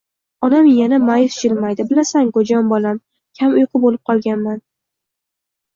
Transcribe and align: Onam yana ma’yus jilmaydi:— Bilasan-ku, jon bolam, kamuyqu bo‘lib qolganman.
Onam 0.45 0.69
yana 0.77 0.99
ma’yus 1.09 1.37
jilmaydi:— 1.43 1.85
Bilasan-ku, 1.91 2.45
jon 2.53 2.73
bolam, 2.73 2.99
kamuyqu 3.43 3.87
bo‘lib 3.87 4.13
qolganman. 4.13 4.63